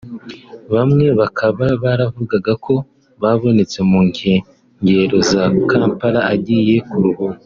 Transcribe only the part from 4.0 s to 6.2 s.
nkengero za Kampala